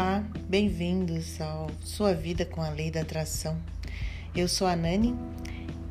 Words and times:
Olá, 0.00 0.24
bem-vindos 0.48 1.38
ao 1.42 1.66
Sua 1.84 2.14
Vida 2.14 2.46
com 2.46 2.62
a 2.62 2.70
Lei 2.70 2.90
da 2.90 3.02
Atração. 3.02 3.58
Eu 4.34 4.48
sou 4.48 4.66
a 4.66 4.74
Nani 4.74 5.14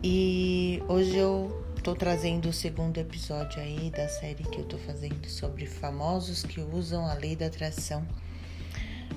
e 0.03 0.81
hoje 0.87 1.15
eu 1.15 1.63
tô 1.83 1.93
trazendo 1.93 2.49
o 2.49 2.51
segundo 2.51 2.97
episódio 2.97 3.61
aí 3.61 3.91
da 3.91 4.07
série 4.09 4.43
que 4.45 4.57
eu 4.57 4.63
tô 4.63 4.79
fazendo 4.79 5.29
sobre 5.29 5.67
famosos 5.67 6.41
que 6.41 6.59
usam 6.59 7.05
a 7.05 7.13
Lei 7.13 7.35
da 7.35 7.45
Atração. 7.45 8.03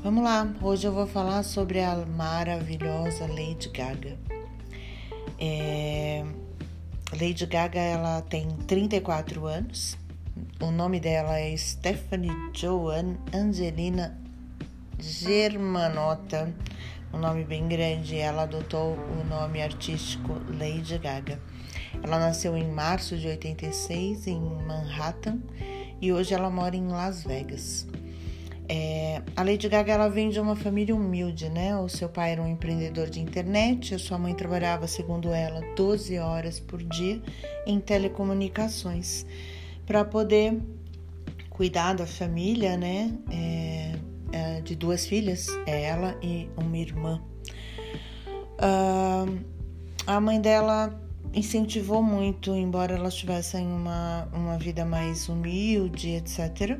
Vamos 0.02 0.23
lá, 0.23 0.55
hoje 0.61 0.86
eu 0.86 0.93
vou 0.93 1.06
falar 1.06 1.43
sobre 1.43 1.80
a 1.80 1.96
maravilhosa 2.04 3.27
Lady 3.27 3.70
Gaga. 3.70 4.18
É... 5.40 6.22
Lady 7.18 7.46
Gaga 7.46 7.80
ela 7.80 8.20
tem 8.20 8.46
34 8.68 9.46
anos. 9.46 9.96
O 10.61 10.70
nome 10.70 11.00
dela 11.00 11.39
é 11.39 11.57
Stephanie 11.57 12.31
Joan 12.53 13.17
Angelina 13.32 14.21
Germanota, 15.02 16.54
um 17.12 17.18
nome 17.18 17.42
bem 17.42 17.66
grande, 17.66 18.16
ela 18.16 18.44
adotou 18.44 18.96
o 18.96 19.25
nome 19.25 19.61
artístico 19.61 20.40
Lady 20.48 20.96
Gaga. 20.96 21.40
Ela 22.00 22.20
nasceu 22.20 22.56
em 22.56 22.70
março 22.70 23.18
de 23.18 23.26
86 23.26 24.28
em 24.28 24.40
Manhattan 24.40 25.40
e 26.00 26.12
hoje 26.12 26.32
ela 26.32 26.48
mora 26.48 26.76
em 26.76 26.86
Las 26.86 27.25
Vegas. 27.25 27.84
É, 28.68 29.20
a 29.34 29.42
Lady 29.42 29.68
Gaga 29.68 29.92
ela 29.92 30.08
vem 30.08 30.30
de 30.30 30.38
uma 30.38 30.54
família 30.54 30.94
humilde, 30.94 31.48
né? 31.48 31.76
O 31.76 31.89
seu 31.89 32.08
pai 32.08 32.30
era 32.30 32.41
um 32.41 32.47
empreendedor 32.47 33.11
de 33.11 33.20
internet, 33.20 33.97
a 33.97 33.98
sua 33.98 34.19
mãe 34.19 34.34
trabalhava, 34.34 34.86
segundo 34.86 35.33
ela, 35.33 35.61
12 35.75 36.16
horas 36.20 36.61
por 36.61 36.80
dia 36.80 37.20
em 37.66 37.80
telecomunicações 37.80 39.27
para 39.84 40.05
poder 40.05 40.62
cuidar 41.50 41.94
da 41.94 42.06
família, 42.06 42.77
né? 42.77 43.12
É, 43.33 44.02
é, 44.33 44.61
de 44.61 44.75
duas 44.75 45.06
filhas, 45.06 45.47
é 45.66 45.84
ela 45.84 46.16
e 46.22 46.48
uma 46.56 46.77
irmã. 46.77 47.22
Uh, 48.58 49.38
a 50.06 50.20
mãe 50.20 50.41
dela 50.41 51.00
incentivou 51.34 52.03
muito, 52.03 52.55
embora 52.55 52.95
elas 52.95 53.15
tivessem 53.15 53.67
uma, 53.67 54.28
uma 54.33 54.59
vida 54.59 54.84
mais 54.84 55.28
humilde, 55.28 56.11
etc. 56.11 56.78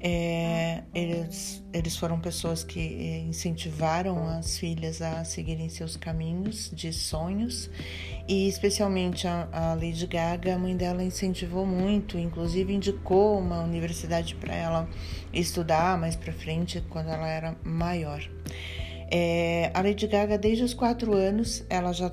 É, 0.00 0.82
eles, 0.94 1.62
eles 1.72 1.96
foram 1.96 2.20
pessoas 2.20 2.62
que 2.62 2.78
é, 2.80 3.18
incentivaram 3.20 4.28
as 4.28 4.58
filhas 4.58 5.02
a 5.02 5.24
seguirem 5.24 5.68
seus 5.68 5.96
caminhos 5.96 6.70
de 6.74 6.92
sonhos 6.92 7.70
e 8.28 8.48
especialmente 8.48 9.26
a, 9.26 9.48
a 9.52 9.74
Lady 9.74 10.06
Gaga, 10.06 10.54
a 10.54 10.58
mãe 10.58 10.76
dela 10.76 11.02
incentivou 11.02 11.66
muito, 11.66 12.18
inclusive 12.18 12.72
indicou 12.72 13.38
uma 13.38 13.62
universidade 13.62 14.34
para 14.34 14.54
ela 14.54 14.88
estudar 15.32 15.98
mais 15.98 16.16
para 16.16 16.32
frente 16.32 16.82
quando 16.88 17.08
ela 17.08 17.28
era 17.28 17.56
maior. 17.64 18.22
É, 19.10 19.70
a 19.74 19.82
Lady 19.82 20.06
Gaga 20.06 20.38
desde 20.38 20.64
os 20.64 20.72
quatro 20.72 21.14
anos 21.14 21.64
ela 21.68 21.92
já 21.92 22.10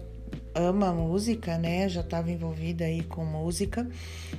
ama 0.55 0.91
música, 0.91 1.57
né? 1.57 1.87
Já 1.87 2.01
estava 2.01 2.31
envolvida 2.31 2.85
aí 2.85 3.03
com 3.03 3.25
música 3.25 3.87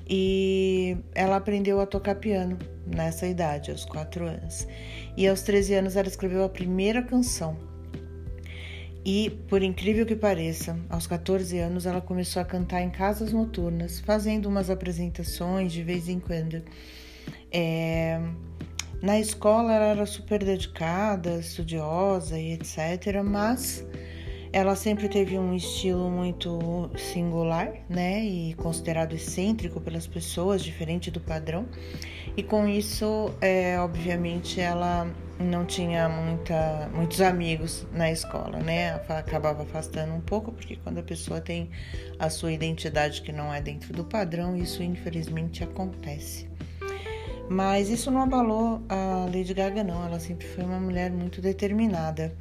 e 0.09 0.97
ela 1.15 1.37
aprendeu 1.37 1.81
a 1.81 1.87
tocar 1.87 2.17
piano 2.17 2.59
nessa 2.87 3.27
idade, 3.27 3.71
aos 3.71 3.85
quatro 3.85 4.27
anos. 4.27 4.67
E 5.17 5.27
aos 5.27 5.43
13 5.43 5.75
anos 5.75 5.97
ela 5.97 6.09
escreveu 6.09 6.45
a 6.45 6.49
primeira 6.49 7.03
canção. 7.03 7.57
E, 9.05 9.31
por 9.49 9.63
incrível 9.63 10.07
que 10.07 10.15
pareça, 10.15 10.79
aos 10.89 11.09
14 11.09 11.59
anos 11.59 11.87
ela 11.87 12.01
começou 12.01 12.41
a 12.41 12.45
cantar 12.45 12.83
em 12.83 12.91
casas 12.91 13.33
noturnas, 13.33 13.99
fazendo 13.99 14.47
umas 14.47 14.71
apresentações 14.71 15.73
de 15.73 15.83
vez 15.83 16.09
em 16.09 16.21
quando. 16.21 16.63
É... 17.51 18.21
Na 19.03 19.19
escola 19.19 19.75
ela 19.75 19.87
era 19.87 20.07
super 20.07 20.45
dedicada, 20.45 21.41
estudiosa 21.41 22.39
e 22.39 22.53
etc., 22.53 23.21
mas 23.25 23.85
ela 24.53 24.77
sempre 24.77 25.09
teve 25.09 25.39
um 25.39 25.55
estilo 25.55 26.11
muito 26.11 26.91
singular, 26.97 27.73
né, 27.89 28.23
e 28.23 28.55
considerado 28.55 29.15
excêntrico 29.15 29.81
pelas 29.81 30.07
pessoas, 30.07 30.63
diferente 30.63 31.11
do 31.11 31.21
padrão. 31.21 31.67
E 32.37 32.43
com 32.43 32.67
isso, 32.67 33.31
é, 33.41 33.79
obviamente, 33.79 34.61
ela 34.61 35.07
não 35.39 35.67
tinha 35.67 36.09
muita, 36.09 36.89
muitos 36.95 37.21
amigos 37.21 37.87
na 37.93 38.11
escola, 38.11 38.59
né? 38.59 38.95
Acabava 39.09 39.63
afastando 39.65 40.15
um 40.15 40.21
pouco, 40.21 40.51
porque 40.53 40.77
quando 40.77 40.99
a 40.99 41.03
pessoa 41.03 41.41
tem 41.41 41.69
a 42.19 42.31
sua 42.31 42.53
identidade 42.53 43.21
que 43.21 43.33
não 43.33 43.53
é 43.53 43.61
dentro 43.61 43.93
do 43.93 44.05
padrão, 44.05 44.57
isso 44.57 44.83
infelizmente 44.83 45.63
acontece. 45.63 46.49
Mas 47.51 47.91
isso 47.91 48.11
não 48.11 48.23
abalou 48.23 48.81
a 48.89 49.27
Lady 49.27 49.53
Gaga, 49.53 49.85
não. 49.85 50.07
Ela 50.07 50.19
sempre 50.19 50.47
foi 50.47 50.65
uma 50.65 50.81
mulher 50.81 51.11
muito 51.11 51.41
determinada. 51.43 52.35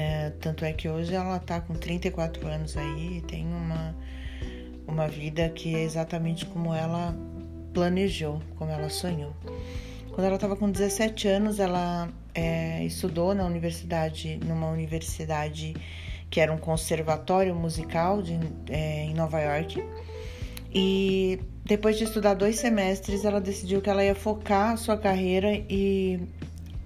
É, 0.00 0.30
tanto 0.40 0.64
é 0.64 0.72
que 0.72 0.88
hoje 0.88 1.14
ela 1.14 1.38
tá 1.38 1.60
com 1.60 1.74
34 1.74 2.46
anos 2.48 2.74
aí 2.74 3.18
e 3.18 3.20
tem 3.20 3.46
uma, 3.46 3.94
uma 4.88 5.06
vida 5.06 5.46
que 5.50 5.74
é 5.74 5.82
exatamente 5.82 6.46
como 6.46 6.72
ela 6.72 7.14
planejou, 7.74 8.40
como 8.56 8.70
ela 8.70 8.88
sonhou. 8.88 9.34
Quando 10.12 10.24
ela 10.24 10.36
estava 10.36 10.56
com 10.56 10.70
17 10.70 11.28
anos, 11.28 11.60
ela 11.60 12.08
é, 12.34 12.82
estudou 12.82 13.34
na 13.34 13.44
universidade, 13.44 14.40
numa 14.42 14.70
universidade 14.70 15.76
que 16.30 16.40
era 16.40 16.50
um 16.50 16.56
conservatório 16.58 17.54
musical 17.54 18.22
de, 18.22 18.40
é, 18.70 19.04
em 19.04 19.12
Nova 19.12 19.38
York. 19.38 19.84
E 20.72 21.40
depois 21.62 21.98
de 21.98 22.04
estudar 22.04 22.32
dois 22.32 22.58
semestres, 22.58 23.22
ela 23.22 23.40
decidiu 23.40 23.82
que 23.82 23.90
ela 23.90 24.02
ia 24.02 24.14
focar 24.14 24.72
a 24.72 24.76
sua 24.78 24.96
carreira 24.96 25.52
e 25.68 26.20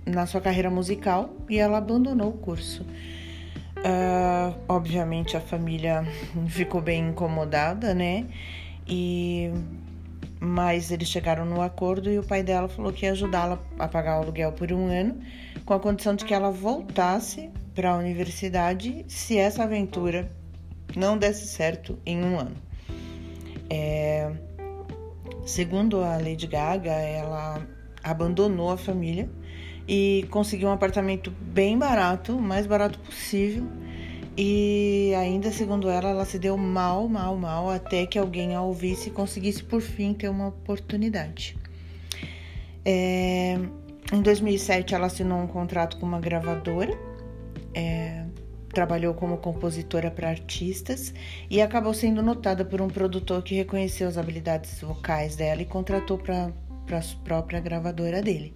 na 0.07 0.27
sua 0.27 0.41
carreira 0.41 0.71
musical 0.71 1.35
e 1.49 1.59
ela 1.59 1.79
abandonou 1.79 2.31
o 2.31 2.39
curso. 2.39 2.85
Uh, 3.79 4.59
obviamente 4.69 5.37
a 5.37 5.41
família 5.41 6.05
ficou 6.49 6.81
bem 6.81 7.09
incomodada, 7.09 7.95
né? 7.95 8.27
E 8.87 9.51
mas 10.41 10.91
eles 10.91 11.09
chegaram 11.09 11.47
no 11.47 11.63
acordo 11.63 12.11
e 12.11 12.19
o 12.19 12.23
pai 12.23 12.43
dela 12.43 12.69
falou 12.69 12.93
que 12.93 13.07
ia 13.07 13.13
ajudá-la 13.13 13.59
a 13.79 13.89
pagar 13.89 14.19
o 14.19 14.23
aluguel 14.23 14.53
por 14.53 14.71
um 14.73 14.87
ano, 14.89 15.19
com 15.65 15.73
a 15.73 15.81
condição 15.81 16.15
de 16.15 16.25
que 16.25 16.35
ela 16.35 16.51
voltasse 16.51 17.51
para 17.75 17.93
a 17.93 17.97
universidade 17.97 19.07
se 19.09 19.39
essa 19.39 19.63
aventura 19.63 20.31
não 20.95 21.17
desse 21.17 21.47
certo 21.47 21.99
em 22.05 22.23
um 22.23 22.39
ano. 22.39 22.57
É, 23.71 24.31
segundo 25.47 26.03
a 26.03 26.19
Lady 26.19 26.47
Gaga, 26.47 26.93
ela 26.93 27.67
abandonou 28.03 28.71
a 28.71 28.77
família 28.77 29.29
e 29.87 30.27
conseguiu 30.31 30.69
um 30.69 30.73
apartamento 30.73 31.31
bem 31.31 31.79
barato, 31.79 32.37
o 32.37 32.43
mais 32.43 32.67
barato 32.67 32.99
possível. 32.99 33.67
E 34.37 35.13
ainda 35.17 35.53
segundo 35.53 35.89
ela, 35.89 36.11
ela 36.11 36.25
se 36.25 36.39
deu 36.39 36.57
mal, 36.57 37.09
mal, 37.09 37.37
mal, 37.37 37.71
até 37.71 38.05
que 38.05 38.19
alguém 38.19 38.55
a 38.55 38.63
ouvisse 38.63 39.09
e 39.09 39.13
conseguisse 39.13 39.63
por 39.63 39.81
fim 39.81 40.13
ter 40.13 40.29
uma 40.29 40.49
oportunidade. 40.49 41.57
É, 42.85 43.59
em 44.13 44.21
2007, 44.23 44.95
ela 44.95 45.07
assinou 45.07 45.39
um 45.39 45.47
contrato 45.47 45.99
com 45.99 46.07
uma 46.07 46.21
gravadora, 46.21 46.99
é, 47.73 48.25
trabalhou 48.71 49.15
como 49.15 49.39
compositora 49.39 50.11
para 50.11 50.29
artistas 50.29 51.15
e 51.49 51.63
acabou 51.63 51.95
sendo 51.95 52.21
notada 52.21 52.65
por 52.65 52.81
um 52.81 52.89
produtor 52.89 53.43
que 53.43 53.55
reconheceu 53.55 54.09
as 54.09 54.19
habilidades 54.19 54.81
vocais 54.81 55.37
dela 55.37 55.63
e 55.63 55.65
contratou 55.65 56.19
para 56.19 56.47
a 56.47 57.03
própria 57.25 57.61
gravadora 57.61 58.21
dele. 58.21 58.53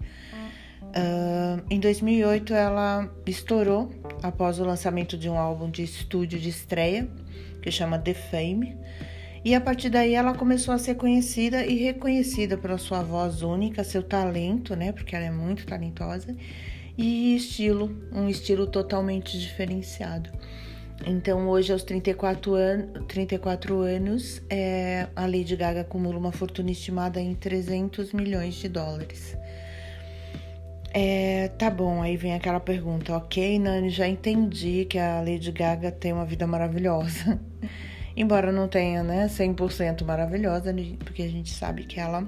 Em 1.69 1.79
2008, 1.79 2.53
ela 2.53 3.09
estourou 3.25 3.91
após 4.23 4.59
o 4.59 4.63
lançamento 4.63 5.17
de 5.17 5.29
um 5.29 5.37
álbum 5.37 5.69
de 5.69 5.83
estúdio 5.83 6.39
de 6.39 6.49
estreia 6.49 7.07
que 7.61 7.71
chama 7.71 7.99
The 7.99 8.13
Fame. 8.13 8.77
E 9.43 9.55
a 9.55 9.61
partir 9.61 9.89
daí 9.89 10.15
ela 10.15 10.33
começou 10.33 10.73
a 10.73 10.77
ser 10.77 10.95
conhecida 10.95 11.65
e 11.65 11.77
reconhecida 11.77 12.57
pela 12.57 12.77
sua 12.77 13.01
voz 13.01 13.41
única, 13.41 13.83
seu 13.83 14.03
talento, 14.03 14.75
né? 14.75 14.91
Porque 14.91 15.15
ela 15.15 15.25
é 15.25 15.31
muito 15.31 15.65
talentosa, 15.65 16.35
e 16.97 17.35
estilo, 17.35 17.95
um 18.11 18.27
estilo 18.27 18.67
totalmente 18.67 19.39
diferenciado. 19.39 20.29
Então, 21.07 21.47
hoje, 21.47 21.71
aos 21.71 21.83
34, 21.83 22.55
an 22.55 22.87
34 23.07 23.79
anos, 23.79 24.41
é, 24.49 25.07
a 25.15 25.25
Lady 25.25 25.55
Gaga 25.55 25.81
acumula 25.81 26.17
uma 26.17 26.33
fortuna 26.33 26.71
estimada 26.71 27.21
em 27.21 27.33
300 27.33 28.11
milhões 28.11 28.55
de 28.55 28.67
dólares. 28.67 29.37
É, 30.91 31.49
tá 31.49 31.69
bom, 31.69 32.01
aí 32.01 32.17
vem 32.17 32.33
aquela 32.33 32.59
pergunta, 32.59 33.15
ok, 33.15 33.59
Nani, 33.59 33.91
já 33.91 34.07
entendi 34.07 34.85
que 34.85 34.97
a 34.97 35.21
Lady 35.21 35.51
Gaga 35.51 35.91
tem 35.91 36.11
uma 36.11 36.25
vida 36.25 36.47
maravilhosa. 36.47 37.39
Embora 38.17 38.51
não 38.51 38.67
tenha, 38.67 39.03
né, 39.03 39.27
100% 39.27 40.03
maravilhosa, 40.03 40.73
porque 41.05 41.21
a 41.21 41.27
gente 41.27 41.53
sabe 41.53 41.83
que 41.83 41.99
ela 41.99 42.27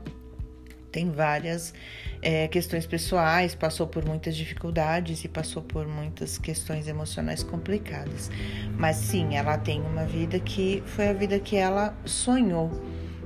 tem 0.92 1.10
várias 1.10 1.74
é, 2.22 2.48
questões 2.48 2.86
pessoais, 2.86 3.56
passou 3.56 3.88
por 3.88 4.06
muitas 4.06 4.36
dificuldades 4.36 5.24
e 5.24 5.28
passou 5.28 5.64
por 5.64 5.88
muitas 5.88 6.38
questões 6.38 6.88
emocionais 6.88 7.42
complicadas. 7.42 8.30
Mas 8.78 8.98
sim, 8.98 9.36
ela 9.36 9.58
tem 9.58 9.82
uma 9.82 10.06
vida 10.06 10.40
que 10.40 10.84
foi 10.86 11.08
a 11.08 11.14
vida 11.14 11.40
que 11.40 11.56
ela 11.56 11.98
sonhou, 12.06 12.70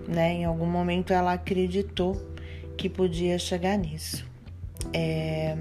né? 0.07 0.33
Em 0.33 0.45
algum 0.45 0.67
momento 0.67 1.11
ela 1.11 1.33
acreditou 1.33 2.15
que 2.77 2.89
podia 2.89 3.37
chegar 3.37 3.77
nisso. 3.77 4.25
É, 4.93 5.57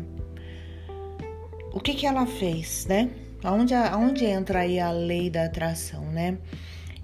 o 1.73 1.81
que 1.81 1.95
que 1.95 2.07
ela 2.07 2.27
fez, 2.27 2.87
né? 2.87 3.11
Aonde, 3.43 3.75
aonde 3.75 4.25
entra 4.25 4.61
aí 4.61 4.79
a 4.79 4.91
lei 4.91 5.29
da 5.29 5.45
atração, 5.45 6.05
né? 6.11 6.39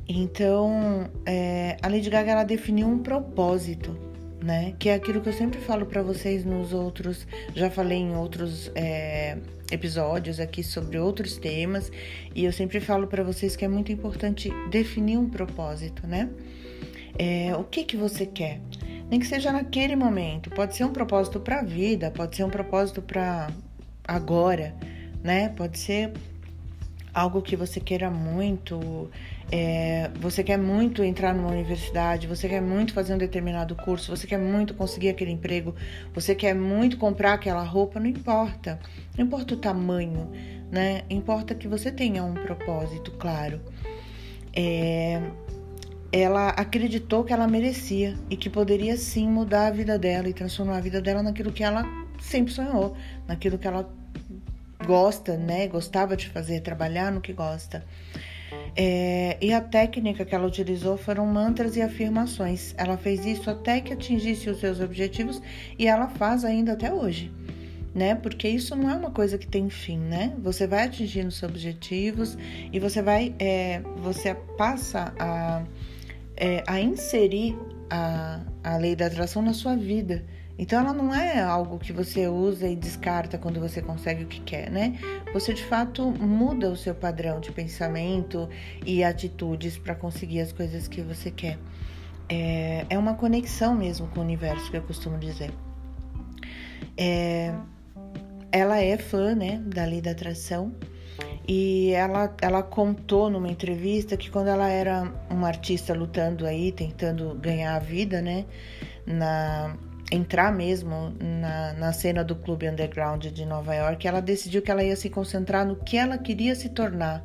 Então, 0.08 1.08
é, 1.24 1.76
a 1.82 1.88
Lady 1.88 2.10
Gaga 2.10 2.32
ela 2.32 2.44
definiu 2.44 2.88
um 2.88 2.98
propósito, 2.98 3.96
né? 4.42 4.74
Que 4.78 4.88
é 4.88 4.94
aquilo 4.94 5.20
que 5.20 5.28
eu 5.28 5.32
sempre 5.32 5.60
falo 5.60 5.86
para 5.86 6.02
vocês 6.02 6.44
nos 6.44 6.72
outros, 6.72 7.26
já 7.54 7.70
falei 7.70 7.98
em 7.98 8.16
outros 8.16 8.72
é, 8.74 9.38
episódios 9.70 10.40
aqui 10.40 10.62
sobre 10.62 10.98
outros 10.98 11.36
temas 11.36 11.92
e 12.34 12.44
eu 12.44 12.52
sempre 12.52 12.80
falo 12.80 13.06
para 13.06 13.22
vocês 13.22 13.54
que 13.54 13.64
é 13.64 13.68
muito 13.68 13.92
importante 13.92 14.50
definir 14.70 15.18
um 15.18 15.28
propósito, 15.28 16.06
né? 16.06 16.28
É, 17.18 17.54
o 17.56 17.64
que 17.64 17.84
que 17.84 17.96
você 17.96 18.24
quer? 18.24 18.60
Nem 19.10 19.18
que 19.18 19.26
seja 19.26 19.50
naquele 19.50 19.96
momento. 19.96 20.48
Pode 20.50 20.76
ser 20.76 20.84
um 20.84 20.92
propósito 20.92 21.40
para 21.40 21.60
a 21.60 21.62
vida, 21.64 22.12
pode 22.12 22.36
ser 22.36 22.44
um 22.44 22.50
propósito 22.50 23.02
para 23.02 23.50
agora, 24.06 24.72
né? 25.22 25.48
Pode 25.48 25.78
ser 25.78 26.12
algo 27.12 27.42
que 27.42 27.56
você 27.56 27.80
queira 27.80 28.08
muito, 28.08 29.10
é, 29.50 30.10
você 30.20 30.44
quer 30.44 30.56
muito 30.56 31.02
entrar 31.02 31.34
numa 31.34 31.50
universidade, 31.50 32.28
você 32.28 32.48
quer 32.48 32.62
muito 32.62 32.92
fazer 32.92 33.14
um 33.14 33.18
determinado 33.18 33.74
curso, 33.74 34.16
você 34.16 34.28
quer 34.28 34.38
muito 34.38 34.74
conseguir 34.74 35.08
aquele 35.08 35.32
emprego, 35.32 35.74
você 36.14 36.34
quer 36.34 36.54
muito 36.54 36.96
comprar 36.96 37.34
aquela 37.34 37.64
roupa, 37.64 37.98
não 37.98 38.06
importa. 38.06 38.78
Não 39.18 39.24
importa 39.24 39.54
o 39.54 39.56
tamanho, 39.56 40.30
né? 40.70 41.02
Importa 41.10 41.54
que 41.54 41.66
você 41.66 41.90
tenha 41.90 42.22
um 42.22 42.34
propósito 42.34 43.10
claro. 43.12 43.60
É, 44.54 45.20
ela 46.12 46.48
acreditou 46.50 47.24
que 47.24 47.32
ela 47.32 47.46
merecia 47.46 48.16
e 48.28 48.36
que 48.36 48.50
poderia 48.50 48.96
sim 48.96 49.28
mudar 49.28 49.68
a 49.68 49.70
vida 49.70 49.98
dela 49.98 50.28
e 50.28 50.34
transformar 50.34 50.78
a 50.78 50.80
vida 50.80 51.00
dela 51.00 51.22
naquilo 51.22 51.52
que 51.52 51.62
ela 51.62 51.84
sempre 52.20 52.52
sonhou, 52.52 52.96
naquilo 53.26 53.58
que 53.58 53.66
ela 53.66 53.88
gosta, 54.84 55.36
né? 55.36 55.68
Gostava 55.68 56.16
de 56.16 56.28
fazer, 56.28 56.60
trabalhar 56.60 57.12
no 57.12 57.20
que 57.20 57.32
gosta. 57.32 57.84
É, 58.74 59.36
e 59.40 59.52
a 59.52 59.60
técnica 59.60 60.24
que 60.24 60.34
ela 60.34 60.46
utilizou 60.46 60.96
foram 60.96 61.26
mantras 61.26 61.76
e 61.76 61.82
afirmações. 61.82 62.74
Ela 62.76 62.96
fez 62.96 63.24
isso 63.24 63.48
até 63.48 63.80
que 63.80 63.92
atingisse 63.92 64.50
os 64.50 64.58
seus 64.58 64.80
objetivos 64.80 65.40
e 65.78 65.86
ela 65.86 66.08
faz 66.08 66.44
ainda 66.44 66.72
até 66.72 66.92
hoje, 66.92 67.32
né? 67.94 68.14
Porque 68.14 68.48
isso 68.48 68.74
não 68.74 68.90
é 68.90 68.94
uma 68.94 69.10
coisa 69.10 69.38
que 69.38 69.46
tem 69.46 69.70
fim, 69.70 69.98
né? 69.98 70.32
Você 70.38 70.66
vai 70.66 70.84
atingindo 70.84 71.30
seus 71.30 71.50
objetivos 71.50 72.36
e 72.72 72.80
você 72.80 73.00
vai, 73.02 73.34
é, 73.38 73.80
você 73.98 74.34
passa 74.56 75.14
a, 75.18 75.62
é, 76.40 76.64
a 76.66 76.80
inserir 76.80 77.56
a, 77.90 78.40
a 78.64 78.76
lei 78.78 78.96
da 78.96 79.06
atração 79.06 79.42
na 79.42 79.52
sua 79.52 79.76
vida. 79.76 80.24
Então 80.58 80.80
ela 80.80 80.92
não 80.92 81.14
é 81.14 81.40
algo 81.40 81.78
que 81.78 81.92
você 81.92 82.26
usa 82.28 82.66
e 82.66 82.74
descarta 82.74 83.38
quando 83.38 83.60
você 83.60 83.80
consegue 83.80 84.24
o 84.24 84.26
que 84.26 84.40
quer, 84.40 84.70
né? 84.70 84.98
Você 85.32 85.54
de 85.54 85.64
fato 85.64 86.10
muda 86.10 86.70
o 86.70 86.76
seu 86.76 86.94
padrão 86.94 87.40
de 87.40 87.52
pensamento 87.52 88.48
e 88.84 89.04
atitudes 89.04 89.78
para 89.78 89.94
conseguir 89.94 90.40
as 90.40 90.52
coisas 90.52 90.88
que 90.88 91.00
você 91.00 91.30
quer. 91.30 91.58
É, 92.28 92.86
é 92.90 92.98
uma 92.98 93.14
conexão 93.14 93.74
mesmo 93.74 94.06
com 94.08 94.20
o 94.20 94.22
universo 94.22 94.70
que 94.70 94.76
eu 94.76 94.82
costumo 94.82 95.18
dizer. 95.18 95.50
É, 96.96 97.54
ela 98.52 98.78
é 98.80 98.96
fã, 98.98 99.34
né, 99.34 99.62
da 99.64 99.84
lei 99.84 100.00
da 100.00 100.10
atração 100.10 100.74
e 101.46 101.90
ela, 101.92 102.34
ela 102.40 102.62
contou 102.62 103.30
numa 103.30 103.48
entrevista 103.48 104.16
que 104.16 104.30
quando 104.30 104.48
ela 104.48 104.68
era 104.68 105.12
uma 105.28 105.48
artista 105.48 105.94
lutando 105.94 106.46
aí, 106.46 106.70
tentando 106.70 107.34
ganhar 107.34 107.74
a 107.74 107.78
vida, 107.78 108.20
né, 108.20 108.44
na 109.06 109.76
entrar 110.12 110.52
mesmo 110.52 111.14
na, 111.20 111.72
na 111.74 111.92
cena 111.92 112.24
do 112.24 112.34
clube 112.34 112.68
underground 112.68 113.26
de 113.26 113.46
Nova 113.46 113.74
York, 113.74 114.06
ela 114.06 114.20
decidiu 114.20 114.60
que 114.60 114.70
ela 114.70 114.82
ia 114.82 114.96
se 114.96 115.08
concentrar 115.08 115.64
no 115.64 115.76
que 115.76 115.96
ela 115.96 116.18
queria 116.18 116.54
se 116.56 116.68
tornar 116.68 117.24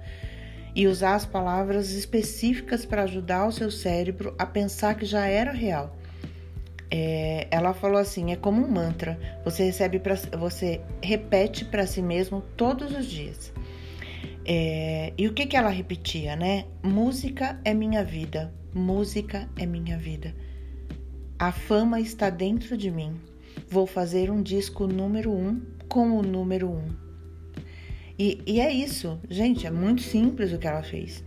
e 0.76 0.88
usar 0.88 1.16
as 1.16 1.26
palavras 1.26 1.92
específicas 1.92 2.86
para 2.86 3.04
ajudar 3.04 3.48
o 3.48 3.52
seu 3.52 3.72
cérebro 3.72 4.36
a 4.38 4.46
pensar 4.46 4.96
que 4.96 5.06
já 5.06 5.26
era 5.26 5.52
real. 5.52 5.96
É, 6.92 7.48
ela 7.50 7.74
falou 7.74 7.98
assim: 7.98 8.32
é 8.32 8.36
como 8.36 8.64
um 8.64 8.70
mantra. 8.70 9.18
Você 9.44 9.64
recebe 9.64 10.00
pra, 10.00 10.16
você 10.38 10.82
repete 11.02 11.66
para 11.66 11.88
si 11.88 12.02
mesmo 12.02 12.44
todos 12.56 12.96
os 12.96 13.06
dias. 13.06 13.52
É, 14.46 15.12
e 15.18 15.28
o 15.28 15.34
que, 15.34 15.48
que 15.48 15.58
ela 15.58 15.70
repetia, 15.70 16.36
né? 16.36 16.66
Música 16.84 17.60
é 17.66 17.74
minha 17.74 18.04
vida. 18.04 18.54
Música 18.74 19.50
é 19.58 19.66
minha 19.66 19.98
vida. 19.98 20.36
A 21.40 21.52
fama 21.52 22.00
está 22.00 22.30
dentro 22.30 22.78
de 22.78 22.92
mim. 22.92 23.16
Vou 23.68 23.88
fazer 23.88 24.30
um 24.30 24.44
disco 24.44 24.86
número 24.86 25.32
um 25.32 25.62
com 25.90 26.18
o 26.18 26.22
número 26.22 26.70
um. 26.70 27.06
E, 28.18 28.42
e 28.46 28.62
é 28.62 28.72
isso, 28.72 29.20
gente, 29.30 29.68
é 29.68 29.72
muito 29.72 30.02
simples 30.02 30.54
o 30.54 30.58
que 30.58 30.68
ela 30.68 30.84
fez. 30.84 31.24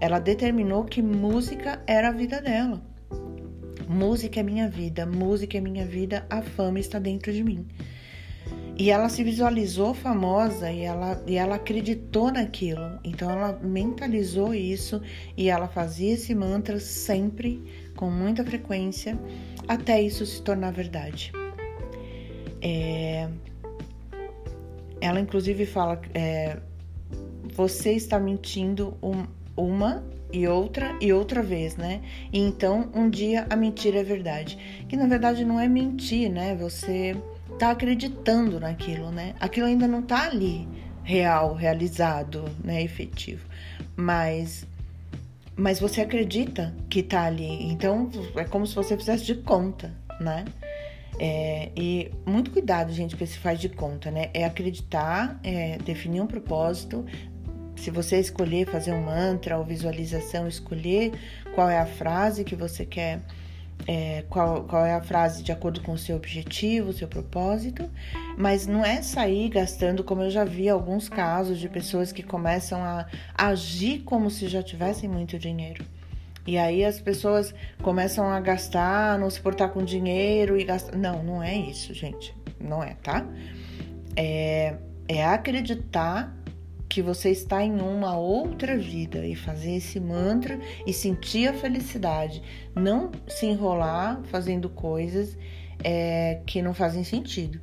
Ela 0.00 0.20
determinou 0.20 0.84
que 0.84 1.02
música 1.02 1.82
era 1.86 2.08
a 2.08 2.12
vida 2.12 2.40
dela. 2.40 2.80
Música 3.88 4.38
é 4.38 4.42
minha 4.42 4.68
vida, 4.68 5.06
música 5.06 5.56
é 5.56 5.60
minha 5.60 5.86
vida, 5.86 6.26
a 6.28 6.42
fama 6.42 6.78
está 6.78 6.98
dentro 6.98 7.32
de 7.32 7.42
mim. 7.42 7.66
E 8.78 8.92
ela 8.92 9.08
se 9.08 9.24
visualizou 9.24 9.92
famosa 9.92 10.70
e 10.70 10.82
ela, 10.82 11.20
e 11.26 11.34
ela 11.34 11.56
acreditou 11.56 12.30
naquilo. 12.30 13.00
Então 13.02 13.28
ela 13.28 13.58
mentalizou 13.60 14.54
isso 14.54 15.02
e 15.36 15.48
ela 15.48 15.66
fazia 15.66 16.14
esse 16.14 16.32
mantra 16.32 16.78
sempre, 16.78 17.60
com 17.96 18.08
muita 18.08 18.44
frequência, 18.44 19.18
até 19.66 20.00
isso 20.00 20.24
se 20.24 20.40
tornar 20.40 20.70
verdade. 20.70 21.32
É... 22.62 23.28
Ela 25.00 25.18
inclusive 25.18 25.66
fala: 25.66 26.00
é... 26.14 26.58
você 27.52 27.94
está 27.94 28.20
mentindo 28.20 28.96
um, 29.02 29.24
uma 29.56 30.04
e 30.32 30.46
outra 30.46 30.96
e 31.00 31.12
outra 31.12 31.42
vez, 31.42 31.76
né? 31.76 32.00
E 32.32 32.38
então 32.38 32.88
um 32.94 33.10
dia 33.10 33.44
a 33.50 33.56
mentira 33.56 33.98
é 33.98 34.04
verdade. 34.04 34.56
Que 34.88 34.96
na 34.96 35.08
verdade 35.08 35.44
não 35.44 35.58
é 35.58 35.66
mentir, 35.66 36.30
né? 36.30 36.54
Você 36.54 37.16
tá 37.58 37.70
acreditando 37.70 38.60
naquilo, 38.60 39.10
né? 39.10 39.34
Aquilo 39.40 39.66
ainda 39.66 39.86
não 39.86 40.02
tá 40.02 40.24
ali 40.24 40.68
real, 41.02 41.54
realizado, 41.54 42.44
né, 42.62 42.82
efetivo. 42.82 43.46
Mas 43.96 44.66
mas 45.56 45.80
você 45.80 46.02
acredita 46.02 46.72
que 46.88 47.02
tá 47.02 47.24
ali. 47.24 47.64
Então 47.64 48.08
é 48.36 48.44
como 48.44 48.64
se 48.64 48.74
você 48.74 48.96
fizesse 48.96 49.24
de 49.24 49.34
conta, 49.34 49.92
né? 50.20 50.44
É, 51.18 51.70
e 51.76 52.12
muito 52.24 52.52
cuidado, 52.52 52.92
gente, 52.92 53.16
que 53.16 53.26
se 53.26 53.38
faz 53.38 53.58
de 53.58 53.68
conta, 53.68 54.08
né? 54.10 54.30
É 54.32 54.44
acreditar, 54.44 55.40
é 55.42 55.78
definir 55.78 56.20
um 56.20 56.28
propósito. 56.28 57.04
Se 57.74 57.90
você 57.90 58.20
escolher 58.20 58.68
fazer 58.70 58.92
um 58.92 59.02
mantra 59.02 59.58
ou 59.58 59.64
visualização, 59.64 60.46
escolher 60.46 61.12
qual 61.54 61.68
é 61.68 61.78
a 61.78 61.86
frase 61.86 62.44
que 62.44 62.54
você 62.54 62.84
quer 62.84 63.20
é, 63.86 64.24
qual, 64.28 64.64
qual 64.64 64.84
é 64.84 64.94
a 64.94 65.00
frase 65.00 65.42
de 65.42 65.52
acordo 65.52 65.80
com 65.80 65.92
o 65.92 65.98
seu 65.98 66.16
objetivo, 66.16 66.90
o 66.90 66.92
seu 66.92 67.08
propósito, 67.08 67.88
mas 68.36 68.66
não 68.66 68.84
é 68.84 69.02
sair 69.02 69.48
gastando, 69.48 70.04
como 70.04 70.22
eu 70.22 70.30
já 70.30 70.44
vi 70.44 70.68
alguns 70.68 71.08
casos 71.08 71.58
de 71.58 71.68
pessoas 71.68 72.12
que 72.12 72.22
começam 72.22 72.82
a 72.82 73.06
agir 73.34 74.00
como 74.00 74.30
se 74.30 74.48
já 74.48 74.62
tivessem 74.62 75.08
muito 75.08 75.38
dinheiro. 75.38 75.84
E 76.46 76.56
aí 76.56 76.82
as 76.82 76.98
pessoas 76.98 77.54
começam 77.82 78.26
a 78.26 78.40
gastar, 78.40 79.18
não 79.18 79.28
se 79.28 79.38
portar 79.38 79.68
com 79.68 79.84
dinheiro 79.84 80.58
e 80.58 80.64
gastar. 80.64 80.96
Não, 80.96 81.22
não 81.22 81.42
é 81.42 81.54
isso, 81.54 81.92
gente. 81.92 82.34
Não 82.58 82.82
é, 82.82 82.94
tá? 83.02 83.26
É, 84.16 84.76
é 85.06 85.26
acreditar 85.26 86.34
que 86.88 87.02
você 87.02 87.30
está 87.30 87.62
em 87.62 87.80
uma 87.80 88.16
outra 88.16 88.76
vida 88.76 89.26
e 89.26 89.34
fazer 89.34 89.76
esse 89.76 90.00
mantra 90.00 90.58
e 90.86 90.92
sentir 90.92 91.48
a 91.48 91.52
felicidade, 91.52 92.42
não 92.74 93.10
se 93.28 93.46
enrolar 93.46 94.20
fazendo 94.24 94.68
coisas 94.70 95.36
é, 95.84 96.40
que 96.46 96.62
não 96.62 96.72
fazem 96.72 97.04
sentido. 97.04 97.60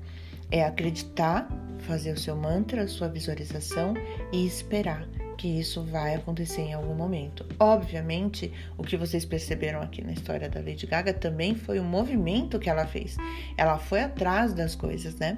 É 0.52 0.64
acreditar, 0.64 1.50
fazer 1.80 2.12
o 2.12 2.20
seu 2.20 2.36
mantra, 2.36 2.84
a 2.84 2.88
sua 2.88 3.08
visualização 3.08 3.96
e 4.32 4.46
esperar 4.46 5.08
que 5.38 5.48
isso 5.48 5.84
vai 5.84 6.16
acontecer 6.16 6.62
em 6.62 6.74
algum 6.74 6.94
momento. 6.94 7.46
Obviamente, 7.60 8.54
o 8.78 8.84
que 8.84 8.96
vocês 8.96 9.26
perceberam 9.26 9.82
aqui 9.82 10.04
na 10.04 10.14
história 10.14 10.48
da 10.50 10.60
Lady 10.60 10.86
Gaga 10.86 11.14
também 11.14 11.56
foi 11.56 11.80
o 11.80 11.84
movimento 11.84 12.60
que 12.60 12.70
ela 12.70 12.86
fez. 12.86 13.18
Ela 13.58 13.78
foi 13.78 14.02
atrás 14.02 14.54
das 14.54 14.76
coisas, 14.76 15.16
né? 15.16 15.38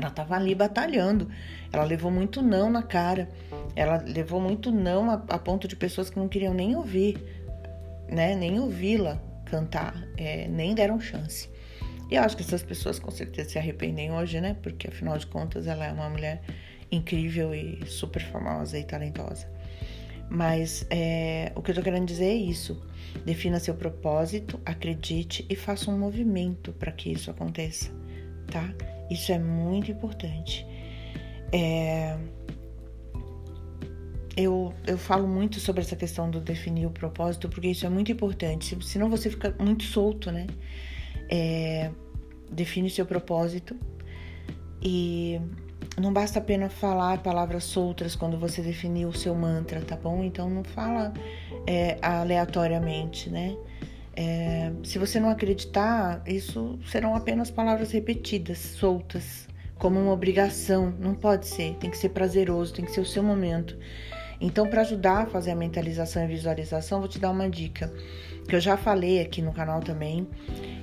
Ela 0.00 0.08
estava 0.08 0.34
ali 0.34 0.54
batalhando. 0.54 1.28
Ela 1.72 1.84
levou 1.84 2.10
muito 2.10 2.42
não 2.42 2.70
na 2.70 2.82
cara. 2.82 3.28
Ela 3.76 3.96
levou 3.98 4.40
muito 4.40 4.72
não 4.72 5.10
a, 5.10 5.14
a 5.14 5.38
ponto 5.38 5.68
de 5.68 5.76
pessoas 5.76 6.10
que 6.10 6.18
não 6.18 6.28
queriam 6.28 6.54
nem 6.54 6.74
ouvir, 6.74 7.18
né? 8.08 8.34
Nem 8.34 8.58
ouvi-la 8.58 9.20
cantar, 9.44 9.94
é, 10.16 10.48
nem 10.48 10.74
deram 10.74 11.00
chance. 11.00 11.50
E 12.10 12.16
eu 12.16 12.22
acho 12.22 12.36
que 12.36 12.42
essas 12.42 12.62
pessoas 12.62 12.98
com 12.98 13.10
certeza 13.10 13.50
se 13.50 13.58
arrependem 13.58 14.10
hoje, 14.12 14.40
né? 14.40 14.56
Porque 14.62 14.88
afinal 14.88 15.16
de 15.18 15.26
contas 15.26 15.66
ela 15.66 15.84
é 15.84 15.92
uma 15.92 16.08
mulher 16.08 16.40
incrível 16.90 17.54
e 17.54 17.84
super 17.86 18.22
famosa 18.22 18.78
e 18.78 18.84
talentosa. 18.84 19.48
Mas 20.28 20.86
é, 20.90 21.52
o 21.54 21.62
que 21.62 21.72
eu 21.72 21.74
tô 21.74 21.82
querendo 21.82 22.06
dizer 22.06 22.26
é 22.26 22.34
isso. 22.34 22.80
Defina 23.24 23.58
seu 23.58 23.74
propósito, 23.74 24.60
acredite 24.64 25.44
e 25.48 25.56
faça 25.56 25.90
um 25.90 25.98
movimento 25.98 26.72
para 26.72 26.92
que 26.92 27.10
isso 27.10 27.30
aconteça, 27.30 27.90
tá? 28.50 28.72
Isso 29.10 29.32
é 29.32 29.38
muito 29.38 29.90
importante. 29.90 30.66
É, 31.52 32.16
eu, 34.36 34.72
eu 34.86 34.96
falo 34.96 35.26
muito 35.26 35.58
sobre 35.58 35.82
essa 35.82 35.96
questão 35.96 36.30
do 36.30 36.40
definir 36.40 36.86
o 36.86 36.90
propósito, 36.90 37.48
porque 37.48 37.68
isso 37.68 37.84
é 37.84 37.88
muito 37.88 38.12
importante. 38.12 38.78
Senão 38.84 39.10
você 39.10 39.28
fica 39.28 39.54
muito 39.58 39.84
solto, 39.84 40.30
né? 40.30 40.46
É, 41.28 41.90
define 42.50 42.88
seu 42.88 43.04
propósito 43.04 43.76
e 44.82 45.40
não 45.98 46.12
basta 46.12 46.38
apenas 46.38 46.72
falar 46.72 47.18
palavras 47.22 47.64
soltas 47.64 48.16
quando 48.16 48.38
você 48.38 48.62
definir 48.62 49.06
o 49.06 49.12
seu 49.12 49.34
mantra, 49.34 49.80
tá 49.80 49.96
bom? 49.96 50.24
Então 50.24 50.48
não 50.48 50.64
fala 50.64 51.12
é, 51.66 51.98
aleatoriamente, 52.00 53.28
né? 53.28 53.56
É, 54.22 54.70
se 54.82 54.98
você 54.98 55.18
não 55.18 55.30
acreditar, 55.30 56.22
isso 56.26 56.78
serão 56.84 57.14
apenas 57.14 57.50
palavras 57.50 57.90
repetidas, 57.90 58.58
soltas, 58.58 59.48
como 59.78 59.98
uma 59.98 60.12
obrigação. 60.12 60.92
Não 61.00 61.14
pode 61.14 61.46
ser, 61.46 61.74
tem 61.76 61.88
que 61.88 61.96
ser 61.96 62.10
prazeroso, 62.10 62.74
tem 62.74 62.84
que 62.84 62.92
ser 62.92 63.00
o 63.00 63.06
seu 63.06 63.22
momento. 63.22 63.78
Então, 64.38 64.68
para 64.68 64.82
ajudar 64.82 65.22
a 65.22 65.26
fazer 65.26 65.52
a 65.52 65.54
mentalização 65.54 66.22
e 66.22 66.26
visualização, 66.26 66.98
vou 66.98 67.08
te 67.08 67.18
dar 67.18 67.30
uma 67.30 67.48
dica 67.48 67.90
que 68.46 68.54
eu 68.54 68.60
já 68.60 68.76
falei 68.76 69.22
aqui 69.22 69.40
no 69.40 69.54
canal 69.54 69.80
também. 69.80 70.28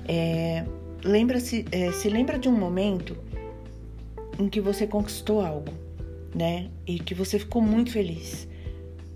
É, 0.08 0.64
lembra-se, 1.04 1.64
é, 1.70 1.92
se 1.92 2.08
lembra 2.08 2.40
de 2.40 2.48
um 2.48 2.58
momento 2.58 3.16
em 4.36 4.48
que 4.48 4.60
você 4.60 4.84
conquistou 4.84 5.46
algo, 5.46 5.72
né? 6.34 6.70
E 6.84 6.98
que 6.98 7.14
você 7.14 7.38
ficou 7.38 7.62
muito 7.62 7.92
feliz. 7.92 8.48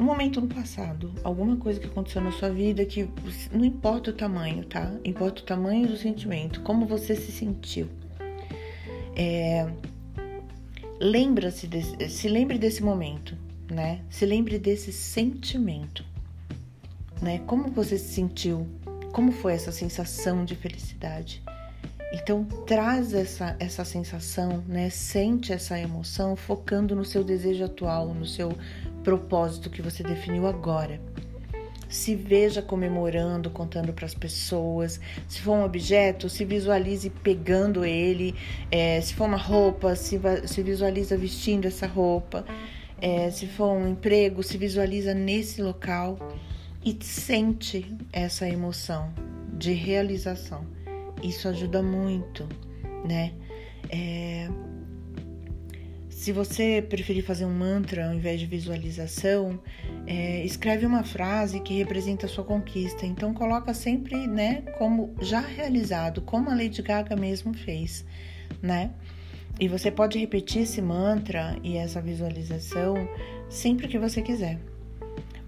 Um 0.02 0.04
momento 0.04 0.40
no 0.40 0.48
passado, 0.48 1.12
alguma 1.22 1.56
coisa 1.56 1.78
que 1.78 1.86
aconteceu 1.86 2.20
na 2.20 2.32
sua 2.32 2.48
vida 2.48 2.84
que 2.84 3.08
não 3.52 3.64
importa 3.64 4.10
o 4.10 4.12
tamanho, 4.12 4.64
tá? 4.64 4.92
Importa 5.04 5.42
o 5.42 5.44
tamanho 5.44 5.86
do 5.86 5.96
sentimento, 5.96 6.60
como 6.62 6.86
você 6.86 7.14
se 7.14 7.30
sentiu. 7.30 7.88
É, 9.14 9.64
lembra-se 11.00 11.68
se 12.08 12.28
lembre 12.28 12.58
desse 12.58 12.82
momento, 12.82 13.38
né? 13.70 14.00
Se 14.10 14.26
lembre 14.26 14.58
desse 14.58 14.92
sentimento, 14.92 16.04
né? 17.20 17.38
Como 17.46 17.70
você 17.70 17.96
se 17.96 18.12
sentiu? 18.12 18.66
Como 19.12 19.30
foi 19.30 19.52
essa 19.52 19.70
sensação 19.70 20.44
de 20.44 20.56
felicidade? 20.56 21.40
Então 22.12 22.44
traz 22.66 23.14
essa, 23.14 23.56
essa 23.58 23.84
sensação, 23.84 24.62
né? 24.66 24.90
Sente 24.90 25.52
essa 25.52 25.78
emoção 25.78 26.34
focando 26.34 26.96
no 26.96 27.04
seu 27.04 27.22
desejo 27.22 27.64
atual, 27.64 28.12
no 28.12 28.26
seu 28.26 28.52
propósito 29.02 29.70
que 29.70 29.82
você 29.82 30.02
definiu 30.02 30.46
agora. 30.46 31.00
Se 31.88 32.16
veja 32.16 32.62
comemorando, 32.62 33.50
contando 33.50 33.92
para 33.92 34.06
as 34.06 34.14
pessoas. 34.14 34.98
Se 35.28 35.42
for 35.42 35.52
um 35.52 35.64
objeto, 35.64 36.28
se 36.28 36.44
visualize 36.44 37.10
pegando 37.10 37.84
ele. 37.84 38.34
É, 38.70 39.00
se 39.00 39.14
for 39.14 39.26
uma 39.26 39.36
roupa, 39.36 39.94
se, 39.94 40.18
se 40.46 40.62
visualiza 40.62 41.16
vestindo 41.16 41.66
essa 41.66 41.86
roupa. 41.86 42.46
É, 43.00 43.30
se 43.30 43.46
for 43.46 43.72
um 43.72 43.88
emprego, 43.88 44.42
se 44.42 44.56
visualiza 44.56 45.12
nesse 45.12 45.60
local 45.60 46.16
e 46.84 46.96
sente 47.02 47.94
essa 48.12 48.48
emoção 48.48 49.12
de 49.52 49.72
realização. 49.72 50.66
Isso 51.22 51.46
ajuda 51.48 51.82
muito, 51.82 52.48
né? 53.04 53.32
É... 53.88 54.48
Se 56.22 56.30
você 56.30 56.80
preferir 56.88 57.24
fazer 57.24 57.44
um 57.44 57.52
mantra 57.52 58.06
ao 58.06 58.14
invés 58.14 58.38
de 58.38 58.46
visualização, 58.46 59.60
é, 60.06 60.44
escreve 60.44 60.86
uma 60.86 61.02
frase 61.02 61.58
que 61.58 61.74
representa 61.74 62.26
a 62.26 62.28
sua 62.28 62.44
conquista. 62.44 63.04
Então 63.04 63.34
coloca 63.34 63.74
sempre, 63.74 64.28
né, 64.28 64.62
como 64.78 65.16
já 65.20 65.40
realizado, 65.40 66.20
como 66.20 66.48
a 66.48 66.54
Lady 66.54 66.80
Gaga 66.80 67.16
mesmo 67.16 67.52
fez, 67.52 68.04
né? 68.62 68.92
E 69.58 69.66
você 69.66 69.90
pode 69.90 70.16
repetir 70.16 70.62
esse 70.62 70.80
mantra 70.80 71.58
e 71.60 71.76
essa 71.76 72.00
visualização 72.00 72.94
sempre 73.50 73.88
que 73.88 73.98
você 73.98 74.22
quiser. 74.22 74.60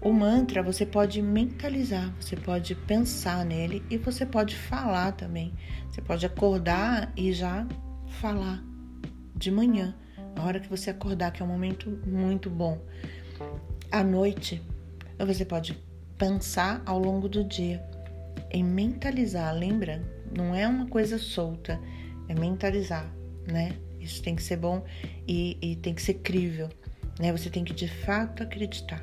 O 0.01 0.11
mantra 0.11 0.61
você 0.61 0.85
pode 0.85 1.21
mentalizar, 1.21 2.13
você 2.19 2.35
pode 2.35 2.75
pensar 2.75 3.45
nele 3.45 3.81
e 3.89 3.97
você 3.97 4.25
pode 4.25 4.57
falar 4.57 5.13
também. 5.13 5.53
Você 5.89 6.01
pode 6.01 6.25
acordar 6.25 7.13
e 7.15 7.31
já 7.31 7.65
falar 8.09 8.61
de 9.33 9.49
manhã, 9.49 9.95
a 10.35 10.43
hora 10.43 10.59
que 10.59 10.69
você 10.69 10.89
acordar, 10.89 11.31
que 11.31 11.41
é 11.41 11.45
um 11.45 11.47
momento 11.47 11.89
muito 12.05 12.49
bom. 12.49 12.79
À 13.91 14.03
noite, 14.03 14.61
você 15.17 15.45
pode 15.45 15.77
pensar 16.17 16.81
ao 16.85 16.99
longo 16.99 17.27
do 17.27 17.43
dia 17.43 17.83
em 18.51 18.63
mentalizar, 18.63 19.53
lembra? 19.53 20.01
Não 20.35 20.53
é 20.53 20.67
uma 20.67 20.87
coisa 20.87 21.17
solta, 21.17 21.79
é 22.27 22.33
mentalizar, 22.33 23.11
né? 23.47 23.75
Isso 23.99 24.21
tem 24.21 24.35
que 24.35 24.43
ser 24.43 24.57
bom 24.57 24.83
e, 25.27 25.57
e 25.61 25.75
tem 25.77 25.93
que 25.93 26.01
ser 26.01 26.15
crível, 26.15 26.69
né? 27.19 27.31
Você 27.31 27.49
tem 27.49 27.63
que 27.63 27.73
de 27.73 27.87
fato 27.87 28.43
acreditar. 28.43 29.01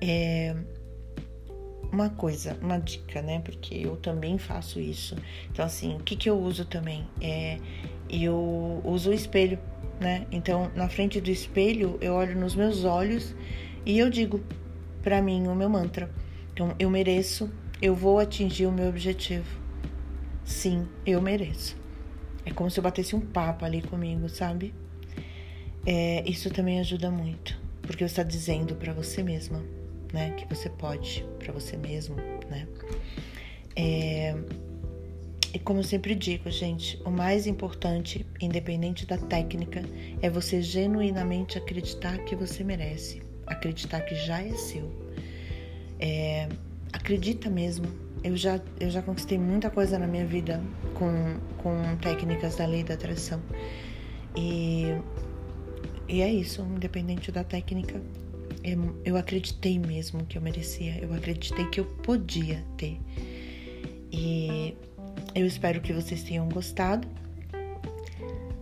É 0.00 0.54
uma 1.92 2.08
coisa, 2.08 2.58
uma 2.62 2.78
dica, 2.78 3.20
né? 3.20 3.40
Porque 3.40 3.74
eu 3.74 3.96
também 3.96 4.38
faço 4.38 4.80
isso. 4.80 5.14
Então, 5.50 5.64
assim, 5.64 5.94
o 5.96 5.98
que, 6.00 6.16
que 6.16 6.28
eu 6.28 6.38
uso 6.38 6.64
também? 6.64 7.06
É, 7.20 7.58
eu 8.12 8.80
uso 8.84 9.10
o 9.10 9.14
espelho, 9.14 9.58
né? 10.00 10.26
Então, 10.30 10.70
na 10.74 10.88
frente 10.88 11.20
do 11.20 11.30
espelho, 11.30 11.98
eu 12.00 12.14
olho 12.14 12.38
nos 12.38 12.54
meus 12.54 12.84
olhos 12.84 13.34
e 13.86 13.98
eu 13.98 14.10
digo 14.10 14.40
para 15.02 15.22
mim 15.22 15.46
o 15.48 15.54
meu 15.54 15.68
mantra. 15.68 16.10
Então, 16.52 16.74
eu 16.78 16.90
mereço, 16.90 17.50
eu 17.80 17.94
vou 17.94 18.18
atingir 18.18 18.66
o 18.66 18.72
meu 18.72 18.88
objetivo. 18.88 19.60
Sim, 20.44 20.86
eu 21.06 21.20
mereço. 21.22 21.76
É 22.44 22.50
como 22.50 22.70
se 22.70 22.78
eu 22.78 22.84
batesse 22.84 23.14
um 23.14 23.20
papo 23.20 23.64
ali 23.64 23.80
comigo, 23.80 24.28
sabe? 24.28 24.74
É, 25.86 26.28
isso 26.28 26.50
também 26.50 26.80
ajuda 26.80 27.10
muito, 27.10 27.58
porque 27.80 28.06
você 28.06 28.12
está 28.12 28.22
dizendo 28.22 28.74
para 28.76 28.92
você 28.92 29.22
mesma 29.22 29.62
né? 30.12 30.30
Que 30.32 30.46
você 30.46 30.68
pode 30.68 31.24
para 31.38 31.52
você 31.52 31.76
mesmo, 31.76 32.16
né? 32.48 32.68
É, 33.74 34.36
e 35.54 35.58
como 35.58 35.80
eu 35.80 35.84
sempre 35.84 36.14
digo, 36.14 36.50
gente, 36.50 37.00
o 37.04 37.10
mais 37.10 37.46
importante, 37.46 38.24
independente 38.40 39.04
da 39.04 39.18
técnica, 39.18 39.82
é 40.22 40.30
você 40.30 40.62
genuinamente 40.62 41.58
acreditar 41.58 42.16
que 42.24 42.34
você 42.34 42.64
merece, 42.64 43.22
acreditar 43.46 44.00
que 44.00 44.14
já 44.14 44.42
é 44.42 44.54
seu. 44.54 44.90
É, 46.00 46.48
acredita 46.92 47.50
mesmo. 47.50 47.86
Eu 48.24 48.34
já, 48.36 48.60
eu 48.80 48.88
já 48.88 49.02
conquistei 49.02 49.36
muita 49.36 49.68
coisa 49.68 49.98
na 49.98 50.06
minha 50.06 50.24
vida 50.24 50.62
com, 50.94 51.38
com 51.58 51.96
técnicas 51.96 52.56
da 52.56 52.64
lei 52.64 52.82
da 52.82 52.94
atração. 52.94 53.42
E, 54.34 54.86
e 56.08 56.22
é 56.22 56.32
isso, 56.32 56.62
independente 56.62 57.30
da 57.30 57.44
técnica, 57.44 58.00
eu 59.04 59.16
acreditei 59.16 59.78
mesmo 59.78 60.24
que 60.24 60.38
eu 60.38 60.42
merecia, 60.42 60.98
eu 61.02 61.12
acreditei 61.12 61.66
que 61.66 61.80
eu 61.80 61.84
podia 61.84 62.64
ter. 62.78 62.98
E 64.10 64.76
eu 65.34 65.46
espero 65.46 65.80
que 65.80 65.92
vocês 65.92 66.22
tenham 66.22 66.48
gostado. 66.48 67.06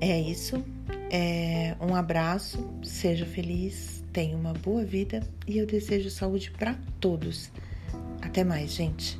É 0.00 0.21
isso. 0.21 0.65
É 1.11 1.77
um 1.81 1.95
abraço, 1.95 2.71
seja 2.83 3.27
feliz, 3.27 4.05
tenha 4.12 4.37
uma 4.37 4.53
boa 4.53 4.85
vida 4.85 5.23
e 5.47 5.59
eu 5.59 5.67
desejo 5.67 6.09
saúde 6.11 6.50
para 6.53 6.79
todos. 7.00 7.50
Até 8.23 8.45
mais, 8.45 8.73
gente. 8.73 9.19